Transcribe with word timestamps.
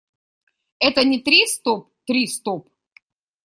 Это 0.79 1.03
не 1.03 1.21
«три– 1.21 1.45
стоп», 1.45 1.93
«три– 2.05 2.25
стоп». 2.27 2.67